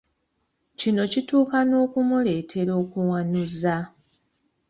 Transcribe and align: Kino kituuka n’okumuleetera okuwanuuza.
Kino 0.79 1.01
kituuka 1.11 1.57
n’okumuleetera 1.67 2.71
okuwanuuza. 2.83 3.75